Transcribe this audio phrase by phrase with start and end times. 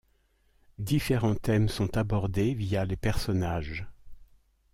[0.79, 3.87] Différents thèmes sont abordés via les personnages.